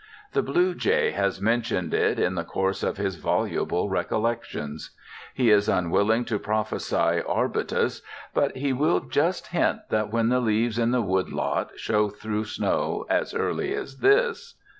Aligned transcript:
The 0.31 0.41
blue 0.41 0.73
jay 0.73 1.11
has 1.11 1.39
mentioned 1.39 1.93
it 1.93 2.17
in 2.17 2.33
the 2.33 2.43
course 2.43 2.81
of 2.81 2.97
his 2.97 3.17
voluble 3.17 3.87
recollections. 3.87 4.97
He 5.35 5.51
is 5.51 5.69
unwilling 5.69 6.25
to 6.25 6.39
prophesy 6.39 7.21
arbutus, 7.23 8.01
but 8.33 8.57
he 8.57 8.73
will 8.73 9.01
just 9.01 9.49
hint 9.49 9.81
that 9.91 10.11
when 10.11 10.29
the 10.29 10.39
leaves 10.39 10.79
in 10.79 10.89
the 10.89 11.03
wood 11.03 11.29
lot 11.29 11.77
show 11.77 12.09
through 12.09 12.45
snow 12.45 13.05
as 13.11 13.35
early 13.35 13.75
as 13.75 13.99
this.... 13.99 14.55